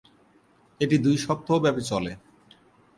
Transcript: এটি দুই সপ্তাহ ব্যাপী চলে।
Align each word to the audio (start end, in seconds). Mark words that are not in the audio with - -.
এটি 0.81 0.95
দুই 0.97 1.15
সপ্তাহ 1.17 1.57
ব্যাপী 1.63 1.83
চলে। 1.91 2.11